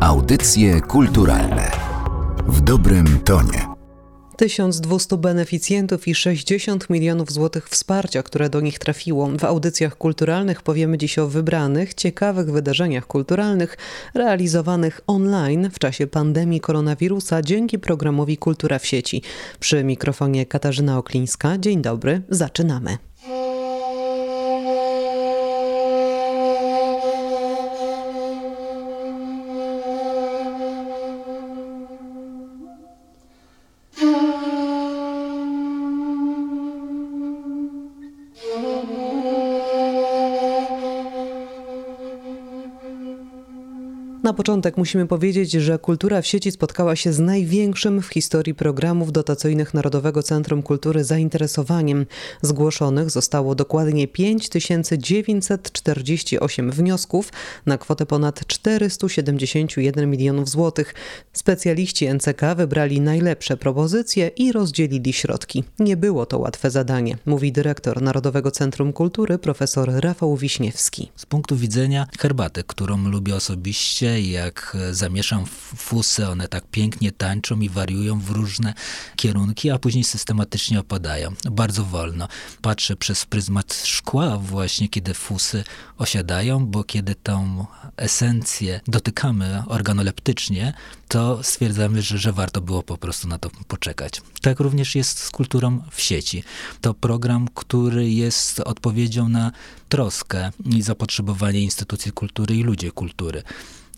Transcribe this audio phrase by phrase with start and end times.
[0.00, 1.70] Audycje kulturalne
[2.46, 3.66] w dobrym tonie.
[4.36, 9.28] 1200 beneficjentów i 60 milionów złotych wsparcia, które do nich trafiło.
[9.38, 13.76] W audycjach kulturalnych powiemy dziś o wybranych, ciekawych wydarzeniach kulturalnych
[14.14, 19.22] realizowanych online w czasie pandemii koronawirusa dzięki programowi Kultura w sieci.
[19.58, 21.58] Przy mikrofonie Katarzyna Oklińska.
[21.58, 23.09] Dzień dobry, zaczynamy.
[44.30, 49.12] Na początek musimy powiedzieć, że Kultura w sieci spotkała się z największym w historii programów
[49.12, 52.06] dotacyjnych Narodowego Centrum Kultury zainteresowaniem.
[52.42, 57.32] Zgłoszonych zostało dokładnie 5948 wniosków
[57.66, 60.94] na kwotę ponad 471 milionów złotych.
[61.32, 65.64] Specjaliści NCK wybrali najlepsze propozycje i rozdzielili środki.
[65.78, 71.10] Nie było to łatwe zadanie, mówi dyrektor Narodowego Centrum Kultury profesor Rafał Wiśniewski.
[71.16, 77.68] Z punktu widzenia herbaty, którą lubię osobiście, jak zamieszam fusy, one tak pięknie tańczą i
[77.68, 78.74] wariują w różne
[79.16, 81.32] kierunki, a później systematycznie opadają.
[81.50, 82.28] Bardzo wolno.
[82.62, 85.64] Patrzę przez pryzmat szkła właśnie, kiedy fusy
[85.98, 90.72] osiadają, bo kiedy tą esencję dotykamy organoleptycznie,
[91.08, 94.22] to stwierdzamy, że, że warto było po prostu na to poczekać.
[94.42, 96.44] Tak również jest z kulturą w sieci.
[96.80, 99.52] To program, który jest odpowiedzią na
[99.88, 103.42] troskę i zapotrzebowanie instytucji kultury i ludzi kultury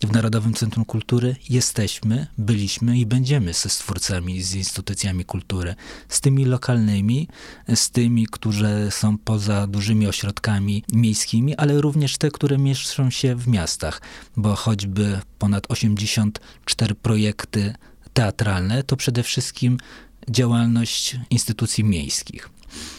[0.07, 5.75] w Narodowym Centrum Kultury jesteśmy, byliśmy i będziemy ze stwórcami, z instytucjami kultury,
[6.09, 7.27] z tymi lokalnymi,
[7.75, 13.47] z tymi, którzy są poza dużymi ośrodkami miejskimi, ale również te, które mieszczą się w
[13.47, 14.01] miastach,
[14.37, 17.73] bo choćby ponad 84 projekty
[18.13, 19.77] teatralne to przede wszystkim
[20.29, 22.49] działalność instytucji miejskich.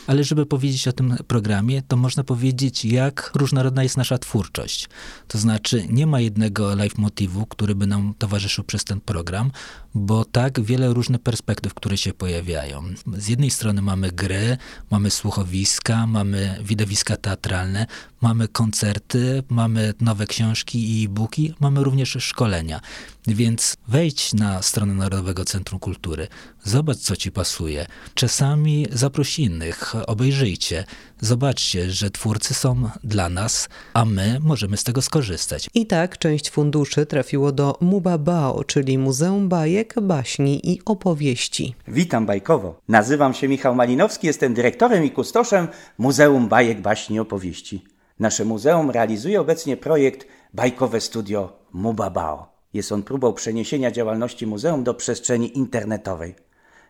[0.07, 4.89] Ale żeby powiedzieć o tym programie, to można powiedzieć, jak różnorodna jest nasza twórczość.
[5.29, 9.51] To znaczy, nie ma jednego live motywu, który by nam towarzyszył przez ten program,
[9.95, 12.83] bo tak wiele różnych perspektyw, które się pojawiają.
[13.17, 14.57] Z jednej strony mamy gry,
[14.91, 17.87] mamy słuchowiska, mamy widowiska teatralne,
[18.21, 22.81] mamy koncerty, mamy nowe książki i e-booki, mamy również szkolenia.
[23.27, 26.29] Więc wejdź na stronę Narodowego Centrum Kultury,
[26.65, 27.87] zobacz co ci pasuje.
[28.15, 29.64] Czasami zaproś innych,
[30.07, 30.85] obejrzyjcie,
[31.21, 35.71] zobaczcie, że twórcy są dla nas, a my możemy z tego skorzystać.
[35.75, 41.75] I tak część funduszy trafiło do Mubabao, czyli Muzeum Bajek, Baśni i Opowieści.
[41.89, 42.81] Witam bajkowo.
[42.89, 47.85] Nazywam się Michał Malinowski, jestem dyrektorem i kustoszem Muzeum Bajek, Baśni i Opowieści.
[48.19, 52.55] Nasze muzeum realizuje obecnie projekt Bajkowe Studio Mubabao.
[52.75, 56.35] Jest on próbą przeniesienia działalności muzeum do przestrzeni internetowej.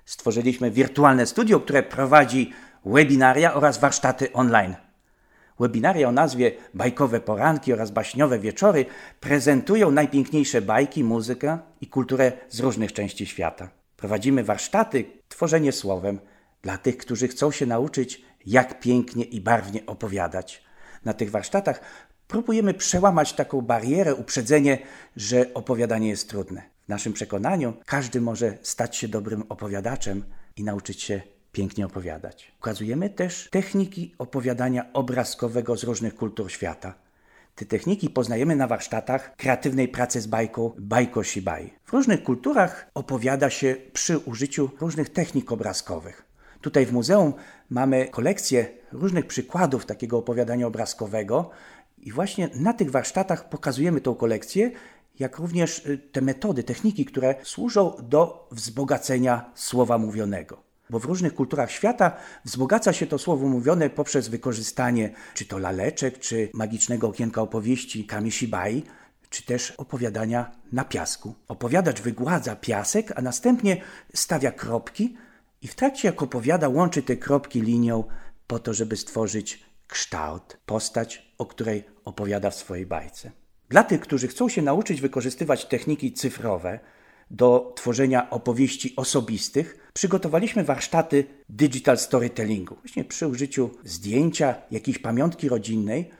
[0.05, 2.53] Stworzyliśmy wirtualne studio, które prowadzi
[2.85, 4.75] webinaria oraz warsztaty online.
[5.61, 8.87] Webinaria o nazwie Bajkowe Poranki oraz Baśniowe Wieczory
[9.21, 13.69] prezentują najpiękniejsze bajki, muzykę i kulturę z różnych części świata.
[13.97, 16.19] Prowadzimy warsztaty Tworzenie Słowem
[16.63, 20.63] dla tych, którzy chcą się nauczyć, jak pięknie i barwnie opowiadać.
[21.05, 21.81] Na tych warsztatach
[22.29, 24.79] próbujemy przełamać taką barierę, uprzedzenie,
[25.17, 26.74] że opowiadanie jest trudne.
[26.85, 30.25] W naszym przekonaniu każdy może stać się dobrym opowiadaczem
[30.57, 31.23] i nauczyć się
[31.53, 32.53] pięknie opowiadać.
[32.59, 36.95] Ukazujemy też techniki opowiadania obrazkowego z różnych kultur świata.
[37.55, 41.75] Te techniki poznajemy na warsztatach kreatywnej pracy z bajką Bajko Shibai.
[41.85, 46.27] W różnych kulturach opowiada się przy użyciu różnych technik obrazkowych.
[46.61, 47.35] Tutaj w muzeum
[47.71, 51.51] mamy kolekcję różnych przykładów takiego opowiadania obrazkowego
[51.99, 54.71] i właśnie na tych warsztatach pokazujemy tą kolekcję,
[55.19, 60.63] jak również y, te metody, techniki, które służą do wzbogacenia słowa mówionego.
[60.91, 66.19] Bo w różnych kulturach świata wzbogaca się to słowo mówione poprzez wykorzystanie czy to laleczek,
[66.19, 68.83] czy magicznego okienka opowieści Kamishibai,
[69.31, 71.35] czy też opowiadania na piasku.
[71.49, 73.81] Opowiadacz wygładza piasek, a następnie
[74.15, 75.17] stawia kropki
[75.63, 78.05] i w trakcie jak opowiada łączy te kropki linią
[78.47, 83.44] po to, żeby stworzyć kształt, postać, o której opowiada w swojej bajce.
[83.75, 86.81] Dla tych, którzy chcą się nauczyć wykorzystywać techniki cyfrowe
[87.31, 92.75] do tworzenia opowieści osobistych, przygotowaliśmy warsztaty digital storytellingu.
[92.75, 96.11] Właśnie przy użyciu zdjęcia, jakiejś pamiątki rodzinnej,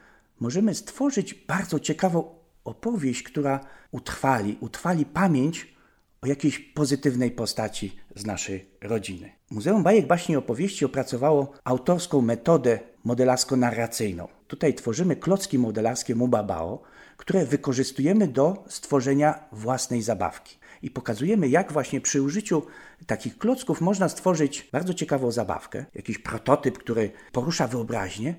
[0.41, 2.35] możemy stworzyć bardzo ciekawą
[2.65, 3.61] opowieść, która
[3.91, 5.75] utrwali, utrwali pamięć
[6.23, 9.33] o jakiejś pozytywnej postaci z naszej rodziny.
[9.51, 14.29] Muzeum Bajek Baśni i Opowieści opracowało autorską metodę modelarsko-narracyjną.
[14.47, 16.83] Tutaj tworzymy klocki modelarskie Mubabao,
[17.17, 20.59] które wykorzystujemy do stworzenia własnej zabawki.
[20.83, 22.63] I pokazujemy, jak właśnie przy użyciu
[23.07, 28.35] takich klocków można stworzyć bardzo ciekawą zabawkę, jakiś prototyp, który porusza wyobraźnię,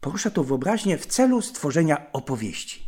[0.00, 2.82] porusza tą wyobraźnię w celu stworzenia opowieści.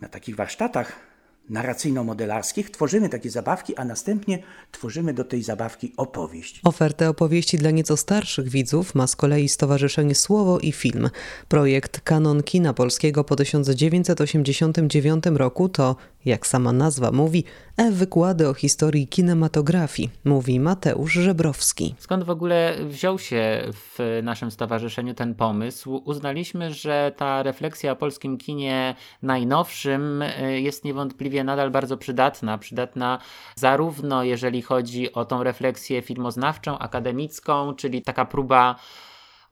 [0.00, 1.11] Na takich warsztatach
[1.50, 4.38] narracyjno-modelarskich, tworzymy takie zabawki, a następnie
[4.70, 6.60] tworzymy do tej zabawki opowieść.
[6.64, 11.10] Ofertę opowieści dla nieco starszych widzów ma z kolei Stowarzyszenie Słowo i Film.
[11.48, 17.44] Projekt Kanon Kina Polskiego po 1989 roku to, jak sama nazwa mówi,
[17.76, 21.94] e-wykłady o historii kinematografii, mówi Mateusz Żebrowski.
[21.98, 26.02] Skąd w ogóle wziął się w naszym stowarzyszeniu ten pomysł?
[26.04, 32.58] Uznaliśmy, że ta refleksja o polskim kinie najnowszym e, jest niewątpliwie nadal bardzo przydatna.
[32.58, 33.18] Przydatna
[33.54, 38.76] zarówno jeżeli chodzi o tą refleksję filmoznawczą, akademicką, czyli taka próba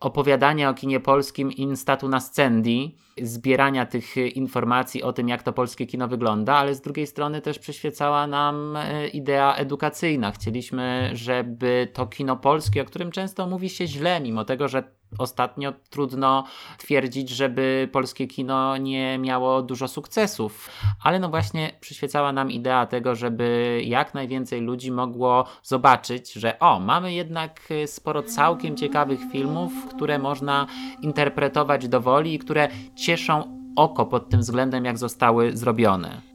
[0.01, 5.87] opowiadania o kinie polskim in statu nascendi, zbierania tych informacji o tym, jak to polskie
[5.87, 10.31] kino wygląda, ale z drugiej strony też przyświecała nam e, idea edukacyjna.
[10.31, 15.73] Chcieliśmy, żeby to kino polskie, o którym często mówi się źle, mimo tego, że ostatnio
[15.91, 16.45] trudno
[16.79, 20.71] twierdzić, żeby polskie kino nie miało dużo sukcesów,
[21.03, 26.81] ale no właśnie przyświecała nam idea tego, żeby jak najwięcej ludzi mogło zobaczyć, że o,
[26.81, 30.67] mamy jednak sporo całkiem ciekawych filmów, które można
[31.03, 36.30] interpretować dowoli i które cieszą oko pod tym względem, jak zostały zrobione.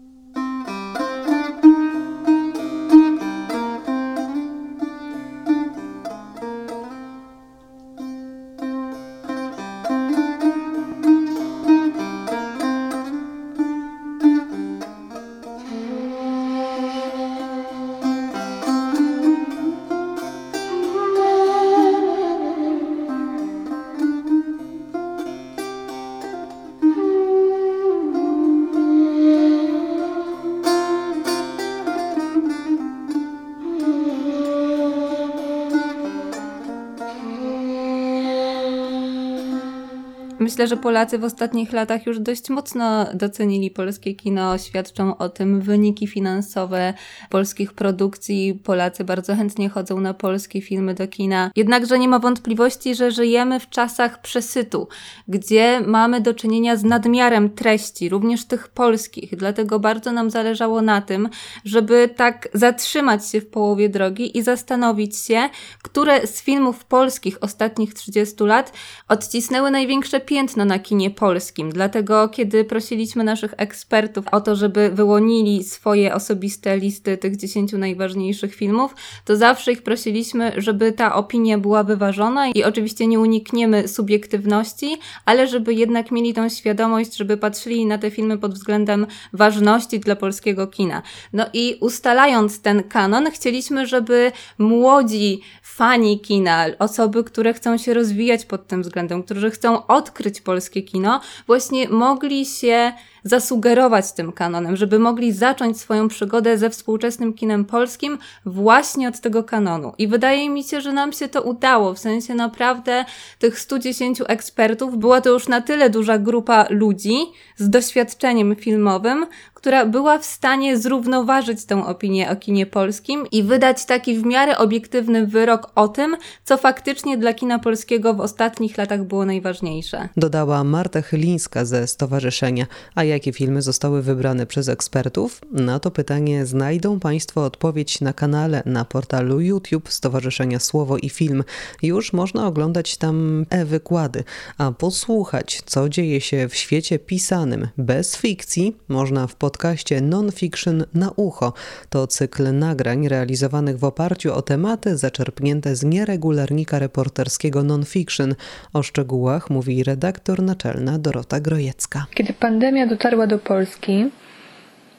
[40.56, 44.58] Myślę, że Polacy w ostatnich latach już dość mocno docenili polskie kino.
[44.58, 46.94] Świadczą o tym wyniki finansowe
[47.30, 48.60] polskich produkcji.
[48.64, 51.52] Polacy bardzo chętnie chodzą na polskie filmy do kina.
[51.56, 54.88] Jednakże nie ma wątpliwości, że żyjemy w czasach przesytu,
[55.28, 59.36] gdzie mamy do czynienia z nadmiarem treści, również tych polskich.
[59.36, 61.30] Dlatego bardzo nam zależało na tym,
[61.66, 65.50] żeby tak zatrzymać się w połowie drogi i zastanowić się,
[65.82, 68.74] które z filmów polskich ostatnich 30 lat
[69.08, 71.72] odcisnęły największe pieniądze piętno na kinie polskim.
[71.72, 78.56] Dlatego, kiedy prosiliśmy naszych ekspertów o to, żeby wyłonili swoje osobiste listy tych dziesięciu najważniejszych
[78.56, 78.96] filmów,
[79.26, 85.48] to zawsze ich prosiliśmy, żeby ta opinia była wyważona i oczywiście nie unikniemy subiektywności, ale
[85.48, 90.68] żeby jednak mieli tą świadomość, żeby patrzyli na te filmy pod względem ważności dla polskiego
[90.68, 91.02] kina.
[91.34, 98.46] No i ustalając ten kanon, chcieliśmy, żeby młodzi fani kina, osoby, które chcą się rozwijać
[98.46, 102.94] pod tym względem, którzy chcą odkryć polskie kino, właśnie mogli się
[103.24, 109.44] zasugerować tym kanonem, żeby mogli zacząć swoją przygodę ze współczesnym kinem polskim właśnie od tego
[109.44, 109.94] kanonu.
[109.98, 113.06] I wydaje mi się, że nam się to udało, w sensie naprawdę
[113.40, 117.18] tych 110 ekspertów była to już na tyle duża grupa ludzi
[117.58, 119.26] z doświadczeniem filmowym,
[119.66, 124.58] która była w stanie zrównoważyć tę opinię o kinie polskim i wydać taki w miarę
[124.58, 130.10] obiektywny wyrok o tym, co faktycznie dla kina polskiego w ostatnich latach było najważniejsze.
[130.18, 132.66] Dodała Marta Chylińska ze stowarzyszenia.
[132.96, 135.42] A jakie filmy zostały wybrane przez ekspertów?
[135.52, 141.44] Na to pytanie znajdą Państwo odpowiedź na kanale na portalu YouTube Stowarzyszenia Słowo i Film.
[141.82, 144.24] Już można oglądać tam e-wykłady,
[144.58, 151.12] a posłuchać, co dzieje się w świecie pisanym bez fikcji, można w podcaście Non-Fiction na
[151.16, 151.54] ucho.
[151.90, 158.36] To cykl nagrań realizowanych w oparciu o tematy zaczerpnięte z nieregularnika reporterskiego Non-Fiction.
[158.74, 162.06] O szczegółach mówi redaktor naczelna Dorota Grojecka.
[162.14, 164.10] Kiedy pandemia dotarła do Polski,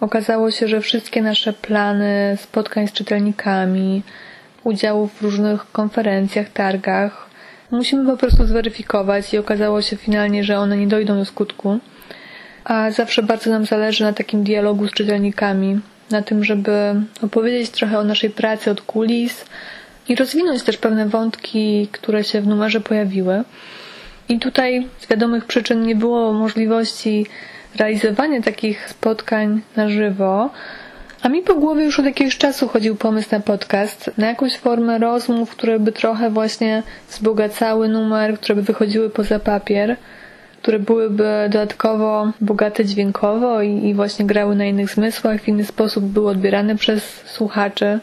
[0.01, 4.03] okazało się, że wszystkie nasze plany spotkań z czytelnikami,
[4.65, 7.27] udziału w różnych konferencjach, targach,
[7.71, 11.79] musimy po prostu zweryfikować i okazało się finalnie, że one nie dojdą do skutku
[12.66, 15.80] a zawsze bardzo nam zależy na takim dialogu z czytelnikami,
[16.11, 19.44] na tym, żeby opowiedzieć trochę o naszej pracy od kulis
[20.08, 23.42] i rozwinąć też pewne wątki, które się w numerze pojawiły.
[24.28, 27.26] I tutaj z wiadomych przyczyn nie było możliwości
[27.76, 30.50] realizowania takich spotkań na żywo,
[31.23, 34.99] a mi po głowie już od jakiegoś czasu chodził pomysł na podcast, na jakąś formę
[34.99, 39.96] rozmów, które by trochę właśnie wzbogacały numer, które by wychodziły poza papier
[40.66, 46.04] które byłyby dodatkowo bogate dźwiękowo i, i właśnie grały na innych zmysłach, w inny sposób
[46.04, 47.99] były odbierane przez słuchaczy.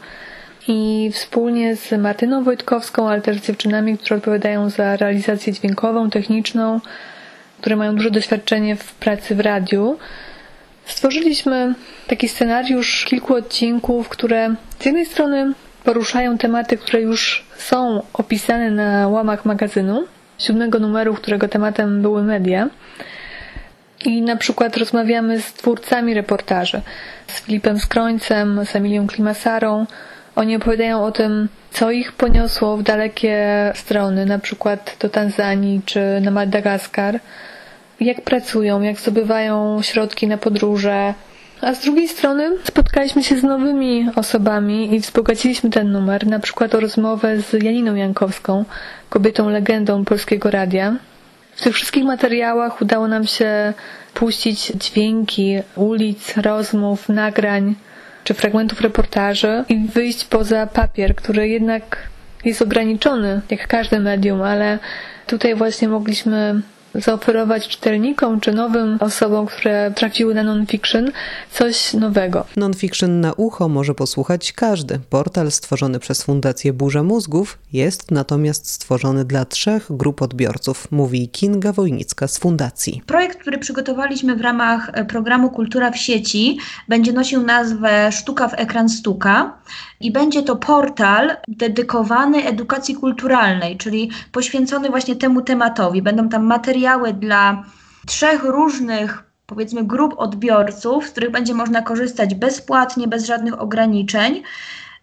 [0.67, 6.79] I wspólnie z Martyną Wojtkowską, ale też z dziewczynami, które odpowiadają za realizację dźwiękową, techniczną,
[7.59, 9.97] które mają duże doświadczenie w pracy w radiu,
[10.85, 11.73] stworzyliśmy
[12.07, 15.53] taki scenariusz kilku odcinków, które z jednej strony
[15.83, 20.05] poruszają tematy, które już są opisane na łamach magazynu,
[20.37, 22.69] siódmego numeru, którego tematem były media.
[24.05, 26.81] I na przykład rozmawiamy z twórcami reportaży,
[27.27, 29.85] z Filipem Skrońcem, z Emilią Klimasarą.
[30.35, 35.99] Oni opowiadają o tym, co ich poniosło w dalekie strony, na przykład do Tanzanii czy
[36.21, 37.19] na Madagaskar.
[37.99, 41.13] Jak pracują, jak zdobywają środki na podróże,
[41.65, 46.75] a z drugiej strony spotkaliśmy się z nowymi osobami i wzbogaciliśmy ten numer, na przykład
[46.75, 48.65] o rozmowę z Janiną Jankowską,
[49.09, 50.95] kobietą legendą polskiego radia.
[51.55, 53.73] W tych wszystkich materiałach udało nam się
[54.13, 57.75] puścić dźwięki ulic, rozmów, nagrań
[58.23, 61.97] czy fragmentów reportaży i wyjść poza papier, który jednak
[62.45, 64.79] jest ograniczony, jak każde medium, ale
[65.27, 66.61] tutaj właśnie mogliśmy
[66.95, 71.11] zaoferować czytelnikom czy nowym osobom, które trafiły na non-fiction,
[71.51, 72.45] coś nowego.
[72.57, 74.99] Non-fiction na ucho może posłuchać każdy.
[75.09, 81.71] Portal stworzony przez Fundację Burza Mózgów jest natomiast stworzony dla trzech grup odbiorców, mówi Kinga
[81.71, 83.01] Wojnicka z Fundacji.
[83.05, 86.57] Projekt, który przygotowaliśmy w ramach programu Kultura w sieci,
[86.87, 89.57] będzie nosił nazwę Sztuka w ekran stuka
[90.03, 96.01] i będzie to portal dedykowany edukacji kulturalnej, czyli poświęcony właśnie temu tematowi.
[96.01, 97.63] Będą tam materiały dla
[98.07, 104.43] trzech różnych powiedzmy grup odbiorców, z których będzie można korzystać bezpłatnie, bez żadnych ograniczeń.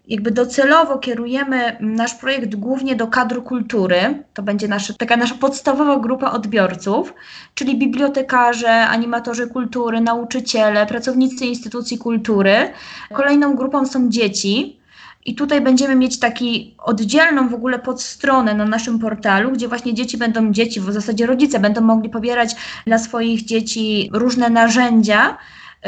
[0.08, 4.24] Jakby docelowo kierujemy nasz projekt głównie do kadru kultury.
[4.34, 7.14] To będzie nasza, taka nasza podstawowa grupa odbiorców,
[7.54, 12.72] czyli bibliotekarze, animatorzy kultury, nauczyciele, pracownicy instytucji kultury.
[13.12, 14.79] Kolejną grupą są dzieci,
[15.24, 20.18] i tutaj będziemy mieć taki oddzielną w ogóle podstronę na naszym portalu, gdzie właśnie dzieci
[20.18, 22.50] będą dzieci, w zasadzie rodzice będą mogli pobierać
[22.86, 25.38] dla swoich dzieci różne narzędzia,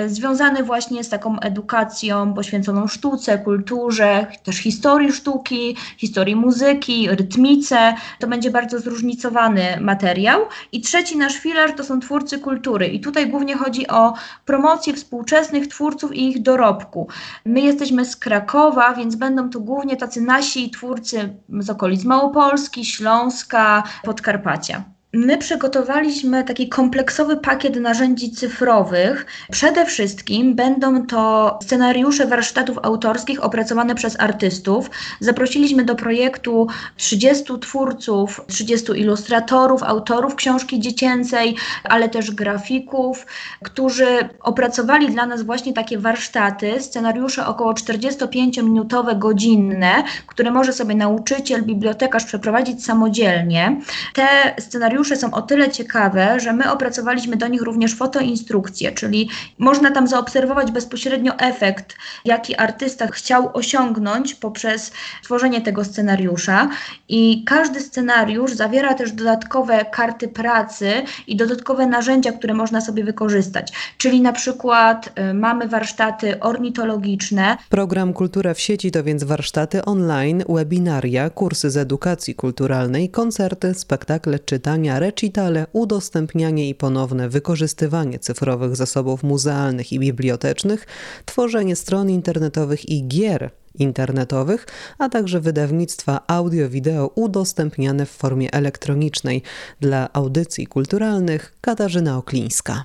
[0.06, 7.94] związany właśnie z taką edukacją poświęconą sztuce, kulturze, też historii sztuki, historii muzyki, rytmice.
[8.18, 10.40] To będzie bardzo zróżnicowany materiał.
[10.72, 12.86] I trzeci nasz filar to są twórcy kultury.
[12.86, 17.08] I tutaj głównie chodzi o promocję współczesnych twórców i ich dorobku.
[17.44, 23.82] My jesteśmy z Krakowa, więc będą to głównie tacy nasi twórcy z okolic Małopolski, Śląska,
[24.04, 24.84] Podkarpacia.
[25.14, 29.26] My przygotowaliśmy taki kompleksowy pakiet narzędzi cyfrowych.
[29.50, 34.90] Przede wszystkim będą to scenariusze warsztatów autorskich opracowane przez artystów.
[35.20, 36.66] Zaprosiliśmy do projektu
[36.96, 43.26] 30 twórców, 30 ilustratorów, autorów książki dziecięcej, ale też grafików,
[43.64, 44.06] którzy
[44.40, 52.24] opracowali dla nas właśnie takie warsztaty, scenariusze około 45-minutowe, godzinne, które może sobie nauczyciel, bibliotekarz
[52.24, 53.80] przeprowadzić samodzielnie.
[54.14, 59.28] Te scenariusze scenariusze są o tyle ciekawe, że my opracowaliśmy do nich również fotoinstrukcje, czyli
[59.58, 64.92] można tam zaobserwować bezpośrednio efekt, jaki artysta chciał osiągnąć poprzez
[65.22, 66.68] tworzenie tego scenariusza.
[67.08, 70.92] I każdy scenariusz zawiera też dodatkowe karty pracy
[71.26, 73.72] i dodatkowe narzędzia, które można sobie wykorzystać.
[73.98, 77.56] Czyli na przykład y, mamy warsztaty ornitologiczne.
[77.68, 84.38] Program Kultura w sieci to więc warsztaty online, webinaria, kursy z edukacji kulturalnej, koncerty, spektakle,
[84.38, 90.86] czytania recitale, udostępnianie i ponowne wykorzystywanie cyfrowych zasobów muzealnych i bibliotecznych,
[91.24, 94.66] tworzenie stron internetowych i gier internetowych,
[94.98, 99.42] a także wydawnictwa audio-wideo udostępniane w formie elektronicznej.
[99.80, 102.84] Dla audycji kulturalnych Katarzyna Oklińska.